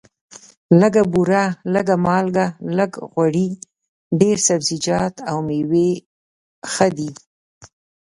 [0.79, 2.45] لږه بوره، لږه مالګه،
[2.77, 3.49] لږ غوړي،
[4.19, 5.89] ډېر سبزیجات او مېوې
[6.71, 7.11] ښه دي.